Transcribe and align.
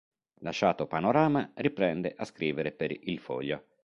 Lasciato 0.39 0.87
"Panorama", 0.87 1.51
riprende 1.57 2.15
a 2.17 2.25
scrivere 2.25 2.71
per 2.71 2.89
"Il 2.89 3.19
Foglio". 3.19 3.65